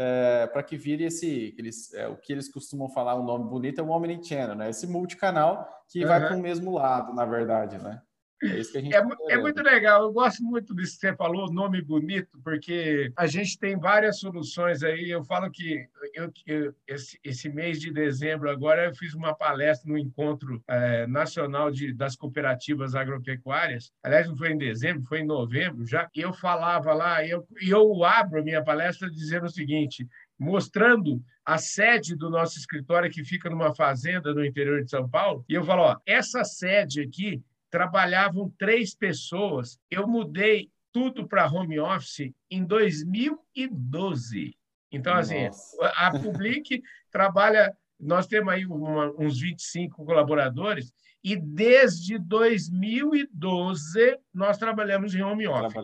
é, 0.03 0.47
para 0.47 0.63
que 0.63 0.79
vire 0.79 1.05
esse, 1.05 1.55
eles, 1.59 1.93
é, 1.93 2.09
o 2.09 2.17
que 2.17 2.33
eles 2.33 2.51
costumam 2.51 2.89
falar, 2.89 3.21
um 3.21 3.23
nome 3.23 3.45
bonito 3.51 3.83
é 3.83 3.85
o 3.85 3.91
Omnichannel, 3.91 4.55
né? 4.55 4.71
Esse 4.71 4.87
multicanal 4.87 5.69
que 5.91 6.01
uhum. 6.01 6.09
vai 6.09 6.27
para 6.27 6.35
o 6.35 6.41
mesmo 6.41 6.73
lado, 6.73 7.13
na 7.13 7.27
verdade, 7.27 7.77
né? 7.77 8.01
É 8.43 8.59
isso 8.59 8.73
que 8.73 8.79
a 8.79 8.81
gente 8.81 8.95
é, 8.95 9.03
tá 9.03 9.17
é 9.29 9.37
muito 9.37 9.63
legal. 9.63 10.03
Eu 10.03 10.13
gosto 10.13 10.43
muito 10.43 10.75
disso 10.75 10.95
que 10.95 11.07
você 11.07 11.15
falou, 11.15 11.53
nome 11.53 11.83
bonito, 11.83 12.39
porque 12.43 13.13
a 13.15 13.27
gente 13.27 13.59
tem 13.59 13.79
várias 13.79 14.19
soluções 14.19 14.83
aí. 14.83 15.11
Eu 15.11 15.23
falo 15.23 15.51
que 15.51 15.87
eu, 16.15 16.33
eu 16.47 16.75
esse, 16.87 17.19
esse, 17.23 17.51
mês 17.51 17.79
de 17.79 17.93
dezembro 17.93 18.51
agora 18.51 18.87
eu 18.87 18.95
fiz 18.95 19.13
uma 19.13 19.35
palestra 19.35 19.91
no 19.91 19.99
encontro 19.99 20.63
é, 20.67 21.07
nacional 21.07 21.71
de, 21.71 21.93
das 21.93 22.17
cooperativas 22.17 22.95
agropecuárias. 22.95 23.93
Aliás, 24.03 24.27
não 24.27 24.37
foi 24.37 24.53
em 24.53 24.59
dezembro, 24.59 25.05
foi 25.05 25.21
em 25.21 25.27
novembro 25.27 25.87
já. 25.87 26.09
E 26.15 26.21
eu 26.21 26.33
falava 26.33 26.95
lá, 26.95 27.23
e 27.23 27.31
eu, 27.31 27.47
eu 27.61 28.05
abro 28.05 28.41
a 28.41 28.45
minha 28.45 28.65
palestra 28.65 29.11
dizendo 29.11 29.47
o 29.47 29.51
seguinte: 29.51 30.09
mostrando 30.39 31.23
a 31.45 31.59
sede 31.59 32.17
do 32.17 32.31
nosso 32.31 32.59
escritório 32.59 33.11
que 33.11 33.25
fica 33.25 33.51
numa 33.51 33.75
fazenda 33.75 34.33
no 34.33 34.45
interior 34.45 34.83
de 34.83 34.91
São 34.91 35.09
Paulo. 35.09 35.45
E 35.49 35.55
eu 35.55 35.65
falo, 35.65 35.83
ó, 35.83 35.97
essa 36.07 36.43
sede 36.45 37.03
aqui 37.03 37.43
trabalhavam 37.71 38.53
três 38.59 38.95
pessoas. 38.95 39.79
Eu 39.91 40.07
mudei 40.07 40.71
tudo 40.93 41.27
para 41.27 41.47
home 41.47 41.79
office 41.79 42.33
em 42.51 42.65
2012. 42.65 44.57
Então, 44.93 45.15
assim, 45.15 45.47
Nossa. 45.47 45.93
a 45.97 46.11
Public 46.11 46.83
trabalha. 47.11 47.75
Nós 47.99 48.27
temos 48.27 48.53
aí 48.53 48.67
uma, 48.67 49.13
uns 49.19 49.39
25 49.39 50.07
colaboradores 50.07 50.91
E 51.23 51.37
desde 51.37 52.19
2012 52.19 54.19
nós 54.33 54.57
trabalhamos 54.57 55.15
em 55.15 55.23
home 55.23 55.47
office. 55.47 55.75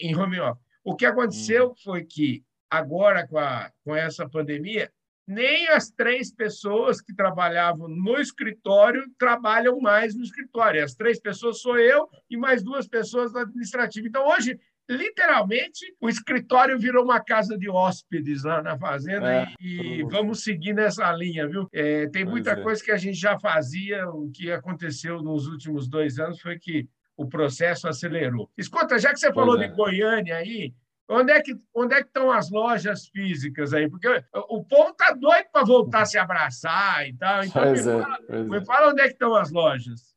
Em 0.00 0.14
home 0.14 0.38
office. 0.38 0.62
O 0.84 0.94
que 0.94 1.06
aconteceu 1.06 1.70
hum. 1.70 1.74
foi 1.82 2.04
que 2.04 2.44
agora 2.70 3.26
com, 3.26 3.38
a, 3.38 3.72
com 3.82 3.96
essa 3.96 4.28
pandemia, 4.28 4.92
nem 5.28 5.68
as 5.68 5.90
três 5.90 6.32
pessoas 6.32 7.02
que 7.02 7.14
trabalhavam 7.14 7.86
no 7.86 8.18
escritório 8.18 9.04
trabalham 9.18 9.78
mais 9.78 10.16
no 10.16 10.22
escritório. 10.22 10.82
As 10.82 10.94
três 10.94 11.20
pessoas 11.20 11.60
sou 11.60 11.78
eu 11.78 12.08
e 12.30 12.36
mais 12.36 12.62
duas 12.62 12.88
pessoas 12.88 13.34
no 13.34 13.40
administrativo. 13.40 14.06
Então, 14.06 14.26
hoje, 14.26 14.58
literalmente, 14.88 15.94
o 16.00 16.08
escritório 16.08 16.78
virou 16.78 17.04
uma 17.04 17.20
casa 17.20 17.58
de 17.58 17.68
hóspedes 17.68 18.42
lá 18.42 18.62
na 18.62 18.78
fazenda 18.78 19.42
é, 19.42 19.46
e, 19.60 20.02
vamos 20.04 20.42
seguir 20.42 20.72
nessa 20.72 21.12
linha, 21.12 21.46
viu? 21.46 21.68
É, 21.74 22.08
tem 22.08 22.24
muita 22.24 22.52
é. 22.52 22.62
coisa 22.62 22.82
que 22.82 22.90
a 22.90 22.96
gente 22.96 23.18
já 23.18 23.38
fazia, 23.38 24.08
o 24.08 24.30
que 24.30 24.50
aconteceu 24.50 25.22
nos 25.22 25.46
últimos 25.46 25.86
dois 25.86 26.18
anos 26.18 26.40
foi 26.40 26.58
que 26.58 26.88
o 27.14 27.28
processo 27.28 27.86
acelerou. 27.86 28.50
Escuta, 28.56 28.98
já 28.98 29.12
que 29.12 29.18
você 29.18 29.30
pois 29.30 29.46
falou 29.46 29.60
é. 29.60 29.68
de 29.68 29.74
Goiânia 29.74 30.36
aí, 30.36 30.72
Onde 31.10 31.32
é, 31.32 31.40
que, 31.40 31.58
onde 31.74 31.94
é 31.94 32.02
que 32.02 32.08
estão 32.08 32.30
as 32.30 32.50
lojas 32.50 33.06
físicas 33.06 33.72
aí? 33.72 33.88
Porque 33.88 34.06
o 34.50 34.62
povo 34.62 34.90
está 34.90 35.12
doido 35.12 35.46
para 35.50 35.64
voltar 35.64 36.02
a 36.02 36.06
se 36.06 36.18
abraçar 36.18 37.08
e 37.08 37.14
tal. 37.14 37.44
Então, 37.44 37.62
pois 37.62 37.86
me, 37.86 37.92
é, 37.92 38.02
fala, 38.02 38.18
me 38.44 38.56
é. 38.58 38.64
fala 38.64 38.90
onde 38.90 39.00
é 39.00 39.04
que 39.04 39.12
estão 39.14 39.34
as 39.34 39.50
lojas. 39.50 40.14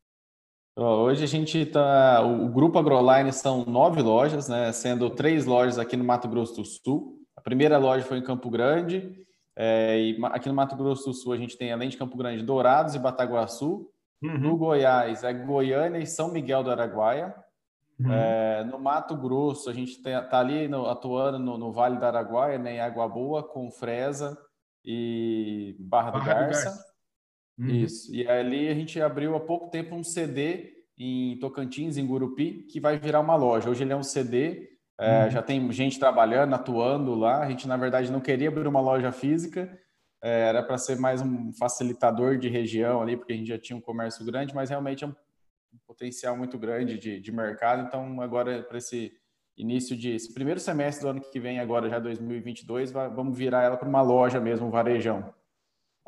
Hoje 0.76 1.24
a 1.24 1.28
gente 1.28 1.60
está. 1.60 2.22
O 2.22 2.50
Grupo 2.50 2.78
AgroLine 2.78 3.32
são 3.32 3.64
nove 3.66 4.02
lojas, 4.02 4.50
né? 4.50 4.72
Sendo 4.74 5.10
três 5.10 5.46
lojas 5.46 5.80
aqui 5.80 5.96
no 5.96 6.04
Mato 6.04 6.28
Grosso 6.28 6.56
do 6.56 6.66
Sul. 6.66 7.20
A 7.38 7.42
primeira 7.42 7.78
loja 7.78 8.06
foi 8.06 8.18
em 8.18 8.24
Campo 8.24 8.50
Grande. 8.50 9.16
É, 9.56 9.98
e 9.98 10.20
aqui 10.26 10.50
no 10.50 10.56
Mato 10.56 10.76
Grosso 10.76 11.06
do 11.06 11.14
Sul 11.14 11.34
a 11.34 11.38
gente 11.38 11.58
tem, 11.58 11.72
além 11.72 11.90
de 11.90 11.98
Campo 11.98 12.18
Grande, 12.18 12.44
Dourados 12.44 12.96
e 12.96 13.00
Bataguaçu. 13.00 13.90
Uhum. 14.22 14.38
No 14.38 14.58
Goiás 14.58 15.24
é 15.24 15.34
Goiânia 15.34 16.00
e 16.00 16.06
São 16.06 16.32
Miguel 16.32 16.64
do 16.64 16.72
Araguaia. 16.72 17.34
Uhum. 18.04 18.12
É, 18.12 18.64
no 18.64 18.80
Mato 18.80 19.16
Grosso, 19.16 19.70
a 19.70 19.74
gente 19.74 19.92
está 19.92 20.40
ali 20.40 20.68
no, 20.68 20.88
atuando 20.88 21.38
no, 21.38 21.58
no, 21.58 21.72
Vale 21.72 21.98
do 21.98 22.06
Araguaia, 22.06 22.58
né, 22.58 22.76
em 22.76 22.80
Água 22.80 23.08
Boa, 23.08 23.44
com 23.44 23.70
Fresa 23.70 24.38
e 24.84 25.76
Barra, 25.80 26.12
Barra 26.12 26.20
do 26.20 26.26
Garça. 26.26 26.70
Do 26.70 26.76
Garça. 26.76 26.92
Uhum. 27.60 27.68
Isso. 27.68 28.16
E 28.16 28.28
ali 28.28 28.70
a 28.70 28.74
gente 28.74 29.00
abriu 29.00 29.36
há 29.36 29.40
pouco 29.40 29.70
tempo 29.70 29.96
um 29.96 30.04
CD 30.04 30.74
em 30.98 31.38
Tocantins, 31.40 31.98
em 31.98 32.08
Gurupi, 32.08 32.66
que 32.72 32.80
vai 32.80 32.98
virar 32.98 33.20
uma 33.20 33.36
loja. 33.36 33.70
Hoje 33.70 33.84
ele 33.84 33.94
é 33.94 33.96
um 33.96 34.04
CD, 34.04 34.70
é, 35.00 35.26
uhum. 35.26 35.30
já 35.30 35.42
tem 35.42 35.72
gente 35.72 36.00
trabalhando, 36.00 36.56
atuando 36.56 37.14
lá. 37.14 37.42
A 37.42 37.50
gente, 37.50 37.68
na 37.68 37.78
verdade, 37.78 38.12
não 38.12 38.20
queria 38.20 38.50
abrir 38.50 38.68
uma 38.68 38.82
loja 38.82 39.12
física, 39.12 39.78
é, 40.24 40.48
era 40.50 40.64
para 40.64 40.78
ser 40.78 40.98
mais 40.98 41.22
um 41.22 41.52
facilitador 41.54 42.38
de 42.38 42.50
região 42.50 43.02
ali, 43.02 43.16
porque 43.16 43.34
a 43.34 43.36
gente 43.36 43.48
já 43.48 43.60
tinha 43.60 43.78
um 43.78 43.82
comércio 43.82 44.26
grande, 44.26 44.56
mas 44.56 44.70
realmente 44.70 45.04
é 45.04 45.08
um 45.08 45.16
um 45.74 45.78
potencial 45.86 46.38
muito 46.38 46.58
grande 46.58 46.98
de, 46.98 47.20
de 47.20 47.32
mercado. 47.32 47.84
Então, 47.88 48.22
agora, 48.22 48.64
para 48.64 48.78
esse 48.78 49.12
início 49.58 49.96
de 49.96 50.16
esse 50.16 50.34
primeiro 50.34 50.60
semestre 50.60 51.04
do 51.04 51.10
ano 51.10 51.22
que 51.22 51.40
vem, 51.40 51.60
agora 51.60 51.90
já 51.90 52.00
2022, 52.00 52.92
vamos 52.92 53.38
virar 53.38 53.64
ela 53.64 53.78
para 53.78 53.88
uma 53.88 54.02
loja 54.02 54.40
mesmo, 54.40 54.68
um 54.68 54.72
varejão. 54.72 55.34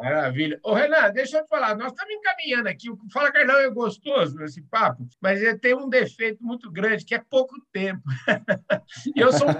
Maravilha. 0.03 0.59
Ô, 0.61 0.73
Renan, 0.73 1.09
deixa 1.13 1.37
eu 1.37 1.43
te 1.43 1.47
falar, 1.47 1.77
nós 1.77 1.93
estamos 1.93 2.13
encaminhando 2.13 2.67
aqui. 2.67 2.89
O 2.89 2.97
Fala 3.09 3.31
Carlão 3.31 3.55
é 3.55 3.69
gostoso 3.69 4.43
esse 4.43 4.61
papo, 4.63 5.07
mas 5.21 5.41
ele 5.41 5.57
tem 5.57 5.73
um 5.73 5.87
defeito 5.87 6.43
muito 6.43 6.69
grande, 6.69 7.05
que 7.05 7.15
é 7.15 7.19
pouco 7.19 7.55
tempo. 7.71 8.03
eu, 9.15 9.31
sou 9.31 9.47
um, 9.47 9.53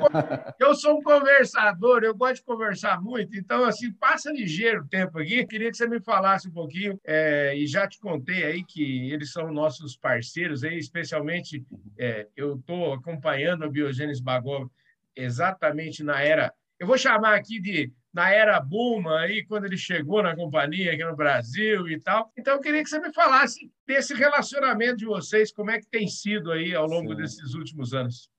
eu 0.59 0.75
sou 0.75 0.99
um 0.99 1.01
conversador, 1.01 2.03
eu 2.03 2.13
gosto 2.13 2.35
de 2.35 2.43
conversar 2.43 3.01
muito, 3.01 3.37
então, 3.37 3.63
assim, 3.63 3.89
passa 3.93 4.33
ligeiro 4.33 4.81
o 4.81 4.87
tempo 4.87 5.17
aqui. 5.17 5.45
Queria 5.45 5.71
que 5.71 5.77
você 5.77 5.87
me 5.87 6.01
falasse 6.01 6.49
um 6.49 6.51
pouquinho, 6.51 6.99
é, 7.05 7.55
e 7.55 7.65
já 7.65 7.87
te 7.87 7.97
contei 7.97 8.43
aí 8.43 8.65
que 8.65 9.11
eles 9.13 9.31
são 9.31 9.49
nossos 9.49 9.95
parceiros, 9.95 10.65
aí, 10.65 10.77
especialmente 10.77 11.65
é, 11.97 12.27
eu 12.35 12.55
estou 12.55 12.93
acompanhando 12.93 13.63
a 13.63 13.69
Biogênese 13.69 14.21
Bagó 14.21 14.69
exatamente 15.15 16.03
na 16.03 16.21
era. 16.21 16.53
Eu 16.77 16.85
vou 16.85 16.97
chamar 16.97 17.35
aqui 17.35 17.61
de 17.61 17.93
na 18.13 18.29
era 18.29 18.59
Buma, 18.59 19.21
aí, 19.21 19.43
quando 19.43 19.65
ele 19.65 19.77
chegou 19.77 20.21
na 20.21 20.35
companhia 20.35 20.93
aqui 20.93 21.03
no 21.03 21.15
Brasil 21.15 21.87
e 21.87 21.99
tal. 21.99 22.31
Então, 22.37 22.53
eu 22.53 22.59
queria 22.59 22.83
que 22.83 22.89
você 22.89 22.99
me 22.99 23.11
falasse 23.11 23.71
desse 23.87 24.13
relacionamento 24.13 24.97
de 24.97 25.05
vocês, 25.05 25.51
como 25.51 25.71
é 25.71 25.79
que 25.79 25.87
tem 25.87 26.07
sido 26.07 26.51
aí 26.51 26.75
ao 26.75 26.85
longo 26.85 27.11
Sim. 27.11 27.17
desses 27.17 27.53
últimos 27.55 27.93
anos. 27.93 28.29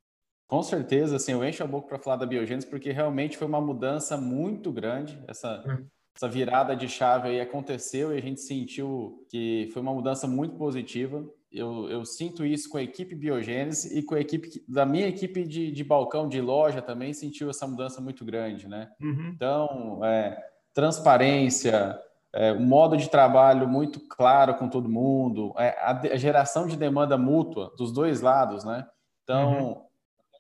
Com 0.47 0.63
certeza, 0.63 1.17
assim, 1.17 1.33
eu 1.33 1.45
encho 1.45 1.65
a 1.65 1.67
boca 1.67 1.89
para 1.89 1.99
falar 1.99 2.17
da 2.17 2.27
Biogênese, 2.27 2.67
porque 2.67 2.93
realmente 2.93 3.37
foi 3.37 3.49
uma 3.49 3.61
mudança 3.61 4.17
muito 4.17 4.71
grande, 4.71 5.21
essa, 5.27 5.65
uhum. 5.67 5.87
essa 6.15 6.29
virada 6.29 6.77
de 6.77 6.89
chave 6.89 7.29
aí 7.29 7.41
aconteceu 7.41 8.15
e 8.15 8.19
a 8.19 8.21
gente 8.21 8.41
sentiu 8.41 9.27
que 9.29 9.69
foi 9.73 9.83
uma 9.83 9.93
mudança 9.93 10.29
muito 10.29 10.55
positiva 10.57 11.25
eu, 11.55 11.89
eu, 11.89 12.05
sinto 12.05 12.45
isso 12.45 12.69
com 12.69 12.77
a 12.77 12.83
equipe 12.83 13.15
Biogênese 13.15 13.97
e 13.97 14.03
com 14.03 14.15
a 14.17 14.21
equipe 14.21 14.65
da 14.69 14.85
minha 14.85 15.07
equipe 15.07 15.45
de, 15.45 15.71
de 15.71 15.85
balcão 15.85 16.29
de 16.29 16.41
loja 16.41 16.83
também 16.83 17.13
sentiu 17.13 17.49
essa 17.49 17.67
mudança 17.67 18.01
muito 18.01 18.25
grande, 18.25 18.69
né? 18.69 18.91
Uhum. 19.01 19.31
Então, 19.35 20.05
é, 20.05 20.37
transparência, 20.73 21.97
é, 22.33 22.53
um 22.53 22.67
modo 22.67 22.97
de 22.97 23.09
trabalho 23.09 23.69
muito 23.69 24.01
claro 24.01 24.57
com 24.57 24.69
todo 24.69 24.89
mundo, 24.89 25.55
é, 25.57 25.69
a, 25.79 25.93
a, 25.93 26.17
geração 26.17 26.67
de 26.67 26.77
demanda 26.77 27.17
mútua 27.17 27.73
dos 27.79 27.93
dois 27.93 28.21
lados, 28.21 28.65
né? 28.65 28.85
Então, 29.23 29.53
uhum. 29.53 29.83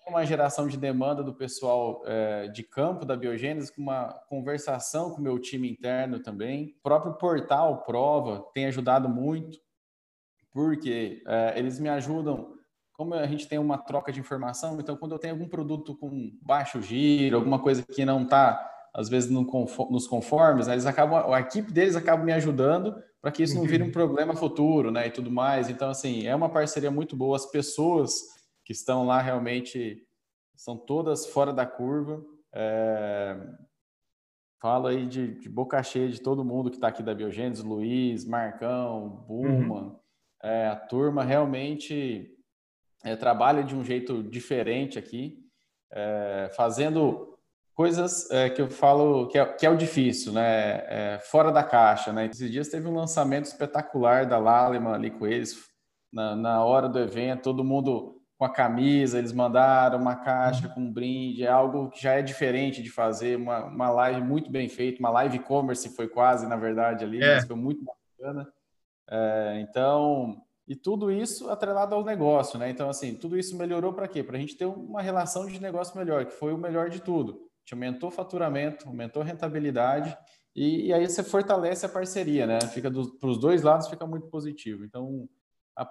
uma 0.08 0.26
geração 0.26 0.66
de 0.66 0.76
demanda 0.76 1.22
do 1.22 1.32
pessoal 1.32 2.02
é, 2.06 2.48
de 2.48 2.64
campo 2.64 3.04
da 3.04 3.16
Biogênese, 3.16 3.72
com 3.72 3.82
uma 3.82 4.08
conversação 4.28 5.10
com 5.12 5.20
o 5.20 5.22
meu 5.22 5.38
time 5.38 5.70
interno 5.70 6.18
também. 6.18 6.74
O 6.78 6.82
próprio 6.82 7.14
portal 7.14 7.84
Prova 7.84 8.44
tem 8.52 8.66
ajudado 8.66 9.08
muito 9.08 9.62
porque 10.54 11.20
é, 11.26 11.58
eles 11.58 11.80
me 11.80 11.88
ajudam. 11.88 12.54
Como 12.92 13.12
a 13.12 13.26
gente 13.26 13.48
tem 13.48 13.58
uma 13.58 13.76
troca 13.76 14.12
de 14.12 14.20
informação, 14.20 14.78
então 14.78 14.96
quando 14.96 15.12
eu 15.12 15.18
tenho 15.18 15.34
algum 15.34 15.48
produto 15.48 15.96
com 15.96 16.30
baixo 16.40 16.80
giro, 16.80 17.36
alguma 17.36 17.58
coisa 17.58 17.82
que 17.82 18.04
não 18.04 18.22
está, 18.22 18.70
às 18.94 19.08
vezes, 19.08 19.28
no 19.28 19.44
conform, 19.44 19.90
nos 19.90 20.06
conformes, 20.06 20.68
né, 20.68 20.74
eles 20.74 20.86
acabam, 20.86 21.34
a 21.34 21.40
equipe 21.40 21.72
deles 21.72 21.96
acaba 21.96 22.22
me 22.22 22.32
ajudando 22.32 22.94
para 23.20 23.32
que 23.32 23.42
isso 23.42 23.56
não 23.56 23.64
vire 23.64 23.82
um 23.82 23.86
uhum. 23.86 23.92
problema 23.92 24.36
futuro, 24.36 24.92
né, 24.92 25.08
e 25.08 25.10
tudo 25.10 25.28
mais. 25.28 25.68
Então, 25.68 25.90
assim, 25.90 26.24
é 26.24 26.36
uma 26.36 26.48
parceria 26.48 26.90
muito 26.90 27.16
boa. 27.16 27.34
As 27.34 27.46
pessoas 27.46 28.12
que 28.64 28.72
estão 28.72 29.04
lá 29.04 29.20
realmente 29.20 30.06
são 30.54 30.76
todas 30.76 31.26
fora 31.26 31.52
da 31.52 31.66
curva. 31.66 32.24
É... 32.54 33.36
Falo 34.60 34.86
aí 34.86 35.04
de, 35.04 35.40
de, 35.40 35.48
boca 35.48 35.82
cheia 35.82 36.08
de 36.08 36.20
todo 36.20 36.44
mundo 36.44 36.70
que 36.70 36.76
está 36.76 36.88
aqui 36.88 37.02
da 37.02 37.14
Biogênese, 37.14 37.62
Luiz, 37.62 38.24
Marcão, 38.24 39.24
Buma, 39.26 39.80
uhum. 39.80 40.03
É, 40.44 40.68
a 40.68 40.76
turma 40.76 41.24
realmente 41.24 42.30
é, 43.02 43.16
trabalha 43.16 43.64
de 43.64 43.74
um 43.74 43.82
jeito 43.82 44.22
diferente 44.22 44.98
aqui, 44.98 45.38
é, 45.90 46.50
fazendo 46.54 47.38
coisas 47.74 48.30
é, 48.30 48.50
que 48.50 48.60
eu 48.60 48.68
falo 48.68 49.26
que 49.28 49.38
é, 49.38 49.44
que 49.44 49.64
é 49.64 49.70
o 49.70 49.76
difícil, 49.76 50.32
né? 50.32 50.84
É, 50.86 51.18
fora 51.22 51.50
da 51.50 51.64
caixa, 51.64 52.12
né? 52.12 52.26
Esses 52.26 52.50
dias 52.50 52.68
teve 52.68 52.86
um 52.86 52.94
lançamento 52.94 53.46
espetacular 53.46 54.26
da 54.26 54.38
Laleman 54.38 54.92
ali 54.92 55.10
com 55.10 55.26
eles, 55.26 55.58
na, 56.12 56.36
na 56.36 56.64
hora 56.64 56.88
do 56.88 56.98
evento, 56.98 57.42
todo 57.42 57.64
mundo 57.64 58.20
com 58.36 58.44
a 58.44 58.52
camisa, 58.52 59.18
eles 59.18 59.32
mandaram 59.32 59.98
uma 59.98 60.16
caixa 60.16 60.68
com 60.68 60.80
um 60.80 60.92
brinde, 60.92 61.44
é 61.44 61.48
algo 61.48 61.88
que 61.88 62.02
já 62.02 62.12
é 62.12 62.22
diferente 62.22 62.82
de 62.82 62.90
fazer, 62.90 63.36
uma, 63.36 63.64
uma 63.64 63.90
live 63.90 64.20
muito 64.20 64.50
bem 64.50 64.68
feita, 64.68 65.00
uma 65.00 65.10
live 65.10 65.36
e-commerce 65.36 65.88
foi 65.96 66.08
quase, 66.08 66.46
na 66.46 66.56
verdade, 66.56 67.04
ali, 67.04 67.22
é. 67.22 67.36
mas 67.36 67.46
foi 67.46 67.56
muito 67.56 67.82
bacana. 67.82 68.46
É, 69.10 69.60
então, 69.60 70.42
e 70.66 70.74
tudo 70.74 71.10
isso 71.10 71.50
atrelado 71.50 71.94
ao 71.94 72.04
negócio, 72.04 72.58
né? 72.58 72.70
Então, 72.70 72.88
assim, 72.88 73.14
tudo 73.14 73.38
isso 73.38 73.56
melhorou 73.56 73.92
para 73.92 74.08
quê? 74.08 74.22
Para 74.22 74.36
a 74.36 74.40
gente 74.40 74.56
ter 74.56 74.66
uma 74.66 75.02
relação 75.02 75.46
de 75.46 75.60
negócio 75.60 75.96
melhor, 75.96 76.24
que 76.24 76.32
foi 76.32 76.52
o 76.52 76.58
melhor 76.58 76.88
de 76.88 77.00
tudo. 77.00 77.32
A 77.32 77.60
gente 77.60 77.74
aumentou 77.74 78.10
faturamento, 78.10 78.88
aumentou 78.88 79.22
rentabilidade 79.22 80.16
e, 80.54 80.86
e 80.86 80.92
aí 80.92 81.08
você 81.08 81.22
fortalece 81.22 81.84
a 81.84 81.88
parceria, 81.88 82.46
né? 82.46 82.60
Fica 82.60 82.90
para 82.90 83.28
os 83.28 83.38
dois 83.38 83.62
lados 83.62 83.88
fica 83.88 84.06
muito 84.06 84.28
positivo. 84.28 84.84
Então, 84.84 85.28
a, 85.76 85.90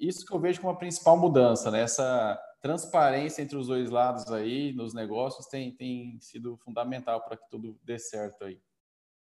isso 0.00 0.24
que 0.24 0.34
eu 0.34 0.40
vejo 0.40 0.60
como 0.60 0.72
a 0.72 0.76
principal 0.76 1.16
mudança, 1.18 1.70
né? 1.70 1.82
Essa 1.82 2.40
transparência 2.60 3.42
entre 3.42 3.56
os 3.56 3.68
dois 3.68 3.90
lados 3.90 4.30
aí 4.32 4.72
nos 4.72 4.94
negócios 4.94 5.46
tem, 5.46 5.74
tem 5.74 6.18
sido 6.20 6.56
fundamental 6.58 7.22
para 7.24 7.36
que 7.36 7.48
tudo 7.50 7.78
dê 7.84 7.98
certo 7.98 8.44
aí. 8.44 8.60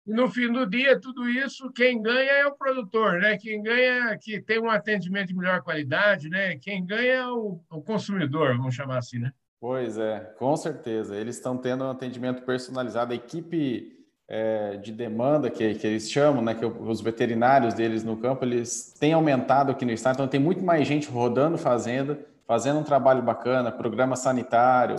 E 0.06 0.12
no 0.12 0.30
fim 0.30 0.52
do 0.52 0.66
dia, 0.66 1.00
tudo 1.00 1.28
isso, 1.28 1.72
quem 1.72 2.00
ganha 2.02 2.32
é 2.32 2.46
o 2.46 2.54
produtor, 2.54 3.20
né? 3.20 3.38
Quem 3.38 3.62
ganha 3.62 4.10
é 4.10 4.18
que 4.18 4.40
tem 4.40 4.60
um 4.60 4.68
atendimento 4.68 5.28
de 5.28 5.36
melhor 5.36 5.62
qualidade, 5.62 6.28
né? 6.28 6.56
Quem 6.56 6.84
ganha 6.84 7.12
é 7.12 7.26
o, 7.26 7.58
o 7.70 7.80
consumidor, 7.80 8.56
vamos 8.56 8.74
chamar 8.74 8.98
assim, 8.98 9.18
né? 9.18 9.32
Pois 9.58 9.96
é, 9.96 10.20
com 10.38 10.54
certeza. 10.56 11.16
Eles 11.16 11.36
estão 11.36 11.56
tendo 11.56 11.84
um 11.84 11.90
atendimento 11.90 12.42
personalizado. 12.42 13.14
A 13.14 13.16
equipe 13.16 13.94
é, 14.28 14.76
de 14.76 14.92
demanda 14.92 15.48
que, 15.48 15.74
que 15.74 15.86
eles 15.86 16.10
chamam, 16.10 16.42
né? 16.42 16.54
Que 16.54 16.66
os 16.66 17.00
veterinários 17.00 17.72
deles 17.72 18.04
no 18.04 18.18
campo, 18.18 18.44
eles 18.44 18.94
têm 19.00 19.14
aumentado 19.14 19.72
aqui 19.72 19.86
no 19.86 19.92
estado. 19.92 20.16
Então 20.16 20.28
tem 20.28 20.40
muito 20.40 20.62
mais 20.62 20.86
gente 20.86 21.08
rodando 21.08 21.56
fazenda, 21.56 22.18
fazendo 22.46 22.80
um 22.80 22.84
trabalho 22.84 23.22
bacana, 23.22 23.72
programa 23.72 24.16
sanitário. 24.16 24.96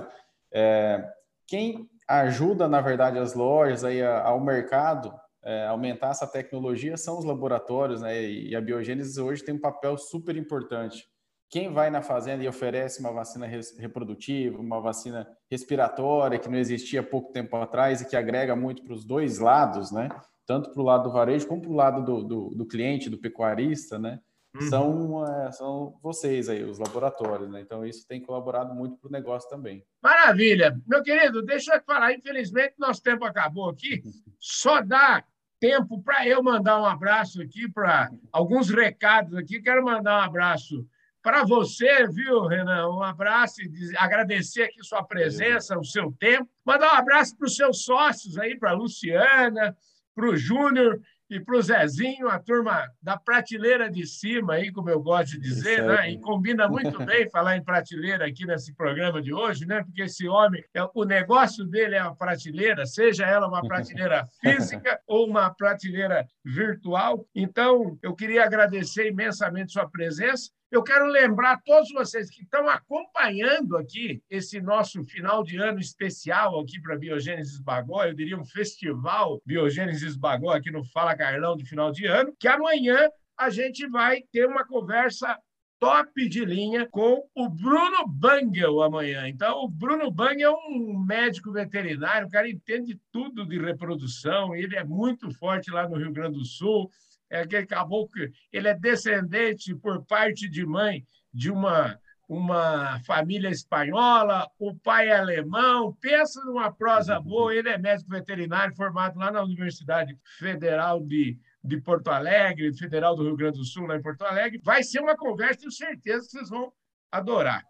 É, 0.51 1.12
quem 1.45 1.88
ajuda, 2.07 2.67
na 2.67 2.81
verdade, 2.81 3.17
as 3.17 3.33
lojas 3.33 3.83
aí 3.83 4.03
ao 4.03 4.39
mercado 4.39 5.13
é, 5.45 5.67
aumentar 5.67 6.09
essa 6.09 6.25
tecnologia 6.25 6.97
são 6.97 7.19
os 7.19 7.24
laboratórios, 7.24 8.01
né? 8.01 8.19
E 8.24 8.55
a 8.55 8.62
biogênese 8.62 9.21
hoje 9.21 9.43
tem 9.43 9.53
um 9.53 9.62
papel 9.62 9.95
super 9.95 10.35
importante. 10.35 11.05
Quem 11.51 11.71
vai 11.71 11.91
na 11.91 12.01
fazenda 12.01 12.43
e 12.43 12.47
oferece 12.47 13.00
uma 13.00 13.12
vacina 13.12 13.45
reprodutiva, 13.77 14.59
uma 14.59 14.81
vacina 14.81 15.27
respiratória 15.50 16.39
que 16.39 16.50
não 16.50 16.57
existia 16.57 17.01
há 17.01 17.03
pouco 17.03 17.31
tempo 17.31 17.55
atrás 17.55 18.01
e 18.01 18.07
que 18.07 18.15
agrega 18.15 18.55
muito 18.55 18.83
para 18.83 18.93
os 18.93 19.05
dois 19.05 19.38
lados, 19.38 19.91
né? 19.91 20.09
Tanto 20.47 20.71
para 20.71 20.81
o 20.81 20.85
lado 20.85 21.03
do 21.03 21.12
varejo 21.12 21.47
como 21.47 21.62
para 21.62 21.71
o 21.71 21.75
lado 21.75 22.03
do, 22.03 22.24
do, 22.24 22.50
do, 22.55 22.65
cliente, 22.65 23.09
do 23.09 23.19
pecuarista, 23.19 24.00
né? 24.00 24.19
Uhum. 24.55 24.69
São, 24.69 25.27
é, 25.27 25.51
são 25.51 26.00
vocês 26.01 26.47
aí, 26.47 26.63
os 26.63 26.79
laboratórios, 26.79 27.50
né? 27.50 27.59
Então 27.59 27.85
isso 27.85 28.07
tem 28.07 28.21
colaborado 28.21 28.74
muito 28.74 28.97
para 28.97 29.09
o 29.09 29.12
negócio 29.12 29.50
também. 29.50 29.85
Maravilha. 30.01 30.79
Meu 30.88 31.03
querido, 31.03 31.41
deixa 31.41 31.75
eu 31.75 31.83
falar, 31.83 32.13
infelizmente 32.13 32.75
nosso 32.77 33.03
tempo 33.03 33.25
acabou 33.25 33.69
aqui. 33.69 34.01
Só 34.39 34.81
dá 34.81 35.24
tempo 35.59 36.01
para 36.01 36.25
eu 36.25 36.41
mandar 36.41 36.81
um 36.81 36.85
abraço 36.85 37.41
aqui 37.41 37.69
para 37.69 38.09
alguns 38.31 38.69
recados 38.69 39.35
aqui. 39.35 39.62
Quero 39.62 39.83
mandar 39.83 40.21
um 40.21 40.24
abraço 40.24 40.88
para 41.21 41.43
você, 41.43 42.07
viu, 42.07 42.45
Renan? 42.45 42.88
Um 42.89 43.03
abraço 43.03 43.62
e 43.62 43.97
agradecer 43.97 44.63
aqui 44.63 44.81
sua 44.83 45.03
presença, 45.03 45.77
o 45.77 45.83
seu 45.83 46.13
tempo. 46.13 46.50
Mandar 46.63 46.93
um 46.93 46.97
abraço 46.97 47.35
para 47.35 47.47
os 47.47 47.55
seus 47.55 47.83
sócios 47.83 48.38
aí, 48.38 48.57
para 48.57 48.71
a 48.71 48.75
Luciana, 48.75 49.75
para 50.15 50.29
o 50.29 50.38
Júnior 50.38 51.01
e 51.29 51.39
para 51.39 51.58
o 51.58 51.62
Zezinho, 51.62 52.27
a 52.27 52.38
turma 52.38 52.88
da 53.01 53.17
prateleira 53.17 53.89
de 53.89 54.05
cima, 54.05 54.53
aí, 54.53 54.72
como 54.72 54.89
eu 54.89 55.01
gosto 55.01 55.32
de 55.32 55.39
dizer, 55.39 55.84
né? 55.84 56.12
e 56.12 56.20
combina 56.20 56.67
muito 56.67 57.03
bem 57.03 57.27
falar 57.32 57.58
em 57.58 57.63
prateleira 57.63 58.27
aqui 58.27 58.46
nesse 58.46 58.75
programa 58.75 59.22
de 59.22 59.34
hoje, 59.34 59.65
né? 59.65 59.84
porque 59.84 60.03
esse 60.03 60.27
homem, 60.27 60.63
é, 60.74 60.88
o 60.94 61.03
negócio 61.03 61.65
dele 61.65 61.96
é 61.96 62.00
a 62.00 62.12
prateleira, 62.12 62.86
seja 62.86 63.25
ela 63.25 63.48
uma 63.48 63.67
prateleira 63.67 64.27
física 64.39 65.00
ou 65.08 65.27
uma 65.27 65.50
prateleira 65.50 66.27
virtual. 66.44 67.25
Então, 67.34 67.98
eu 68.03 68.13
queria 68.13 68.44
agradecer 68.44 69.08
imensamente 69.08 69.74
sua 69.74 69.89
presença 69.89 70.51
eu 70.75 70.84
quero 70.84 71.05
lembrar 71.05 71.53
a 71.53 71.58
todos 71.58 71.89
vocês 71.91 72.29
que 72.29 72.44
estão 72.44 72.67
acompanhando 72.67 73.77
aqui 73.77 74.22
esse 74.29 74.60
nosso 74.60 75.03
final 75.05 75.41
de 75.41 75.58
ano 75.58 75.79
especial 75.79 76.60
aqui 76.60 76.82
para 76.82 76.98
Biogênesis 76.98 77.60
Bagó, 77.60 78.03
eu 78.03 78.13
diria 78.13 78.38
um 78.38 78.44
festival 78.44 79.41
Biogênesis 79.46 80.17
Bagó 80.17 80.51
aqui 80.51 80.70
no 80.72 80.84
Fala 80.84 81.15
Carlão 81.15 81.55
de 81.55 81.63
final 81.65 81.91
de 81.91 82.05
ano, 82.05 82.36
que 82.38 82.48
amanhã 82.48 83.10
a 83.38 83.50
gente 83.50 83.88
vai 83.88 84.22
ter 84.32 84.48
uma 84.48 84.65
conversa 84.65 85.38
top 85.79 86.27
de 86.27 86.44
linha 86.44 86.88
com 86.89 87.24
o 87.34 87.50
Bruno 87.50 88.05
Bangel 88.08 88.82
amanhã. 88.82 89.27
Então, 89.29 89.63
o 89.63 89.70
Bruno 89.70 90.12
Bangel 90.12 90.51
é 90.51 90.70
um 90.70 91.05
médico 91.05 91.53
veterinário, 91.53 92.27
o 92.27 92.32
cara 92.32 92.50
entende 92.50 93.00
tudo 93.12 93.46
de 93.46 93.58
reprodução, 93.58 94.53
ele 94.53 94.75
é 94.75 94.84
muito 94.84 95.32
forte 95.32 95.72
lá 95.72 95.88
no 95.88 95.98
Rio 95.98 96.12
Grande 96.12 96.38
do 96.38 96.46
Sul 96.46 96.89
é 97.29 97.46
que 97.46 97.55
acabou 97.55 98.08
que 98.08 98.32
ele 98.51 98.67
é 98.67 98.74
descendente 98.74 99.75
por 99.75 100.05
parte 100.05 100.50
de 100.50 100.65
mãe 100.65 101.05
de 101.34 101.51
uma 101.51 102.00
uma 102.27 103.00
família 103.05 103.50
espanhola, 103.50 104.50
o 104.58 104.75
pai 104.75 105.10
é 105.10 105.17
alemão, 105.17 105.94
pensa 106.01 106.44
numa 106.44 106.72
prosa 106.72 107.20
boa, 107.20 107.53
ele 107.53 107.70
é 107.70 107.77
médico 107.77 108.10
veterinário 108.10 108.75
formado 108.75 109.17
lá 109.20 109.32
na 109.32 109.44
Universidade 109.44 110.17
Federal 110.39 111.01
de, 111.01 111.38
de 111.63 111.79
Porto 111.79 112.08
Alegre, 112.10 112.75
Federal 112.75 113.15
do 113.15 113.24
Rio 113.24 113.36
Grande 113.36 113.60
do 113.60 113.65
Sul, 113.65 113.86
lá 113.86 113.96
em 113.96 114.01
Porto 114.01 114.24
Alegre. 114.24 114.60
Vai 114.63 114.84
ser 114.84 115.01
uma 115.01 115.15
conversa, 115.15 115.60
tenho 115.60 115.72
certeza 115.72 116.25
que 116.25 116.32
vocês 116.32 116.50
vão 116.50 116.74
adorar. 117.12 117.63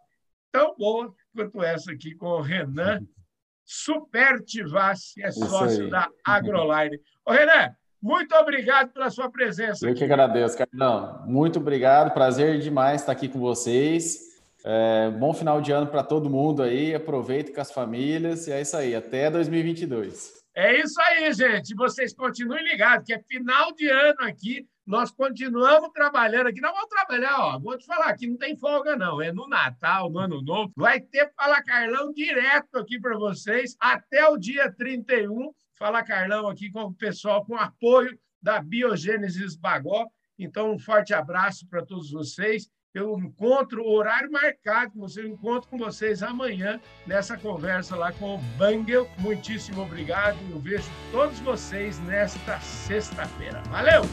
Tão 0.51 0.75
boa 0.77 1.13
quanto 1.33 1.62
essa 1.62 1.91
aqui 1.91 2.15
com 2.15 2.27
o 2.27 2.41
Renan 2.41 3.05
Supertivassi, 3.65 5.21
é 5.21 5.31
sócio 5.31 5.89
da 5.89 6.09
Agroline. 6.24 7.00
Ô, 7.25 7.31
Renan, 7.31 7.75
muito 8.05 8.35
obrigado 8.35 8.93
pela 8.93 9.09
sua 9.09 9.31
presença. 9.31 9.88
Eu 9.88 9.95
que 9.95 10.03
agradeço, 10.03 10.55
Carlão. 10.55 11.24
Muito 11.25 11.57
obrigado, 11.57 12.13
prazer 12.13 12.59
demais 12.59 13.01
estar 13.01 13.12
aqui 13.12 13.27
com 13.27 13.39
vocês. 13.39 14.35
É, 14.63 15.09
bom 15.09 15.33
final 15.33 15.59
de 15.59 15.71
ano 15.71 15.88
para 15.88 16.03
todo 16.03 16.29
mundo 16.29 16.62
aí. 16.62 16.93
Aproveite 16.93 17.51
com 17.51 17.59
as 17.59 17.71
famílias 17.71 18.45
e 18.45 18.51
é 18.51 18.62
isso 18.62 18.77
aí. 18.77 18.95
Até 18.95 19.31
2022. 19.31 20.33
É 20.53 20.79
isso 20.79 21.01
aí, 21.01 21.33
gente. 21.33 21.74
Vocês 21.74 22.13
continuem 22.13 22.63
ligados, 22.63 23.07
que 23.07 23.13
é 23.13 23.19
final 23.24 23.74
de 23.74 23.89
ano 23.89 24.21
aqui. 24.21 24.67
Nós 24.85 25.11
continuamos 25.11 25.89
trabalhando 25.91 26.47
aqui. 26.47 26.61
Nós 26.61 26.73
vamos 26.73 26.89
trabalhar, 26.89 27.39
ó. 27.39 27.59
Vou 27.59 27.77
te 27.77 27.85
falar 27.85 28.07
aqui, 28.07 28.27
não 28.27 28.37
tem 28.37 28.55
folga, 28.55 28.95
não. 28.95 29.21
É 29.21 29.31
no 29.31 29.47
Natal, 29.47 30.09
no 30.09 30.19
Ano 30.19 30.41
Novo. 30.41 30.71
Vai 30.75 30.99
ter 30.99 31.31
Fala 31.35 31.63
Carlão 31.63 32.13
direto 32.13 32.77
aqui 32.77 32.99
para 32.99 33.17
vocês 33.17 33.75
até 33.79 34.27
o 34.27 34.37
dia 34.37 34.71
31 34.71 35.51
Fala 35.77 36.03
Carlão 36.03 36.48
aqui 36.48 36.71
com 36.71 36.83
o 36.83 36.93
pessoal, 36.93 37.45
com 37.45 37.55
apoio 37.55 38.17
da 38.41 38.61
Biogênesis 38.61 39.55
Bagó. 39.55 40.07
Então, 40.39 40.71
um 40.71 40.79
forte 40.79 41.13
abraço 41.13 41.67
para 41.67 41.85
todos 41.85 42.11
vocês. 42.11 42.69
Eu 42.93 43.19
encontro 43.19 43.83
o 43.83 43.91
horário 43.91 44.31
marcado, 44.31 44.93
você 44.95 45.27
encontro 45.27 45.69
com 45.69 45.77
vocês 45.77 46.24
amanhã 46.24 46.79
nessa 47.05 47.37
conversa 47.37 47.93
lá 47.95 48.13
com 48.13 48.35
o 48.35 48.41
Bangel. 48.57 49.09
Muitíssimo 49.19 49.81
obrigado. 49.81 50.37
Eu 50.50 50.59
vejo 50.59 50.89
todos 51.11 51.39
vocês 51.41 52.00
nesta 52.00 52.57
sexta-feira. 52.61 53.61
Valeu! 53.63 54.03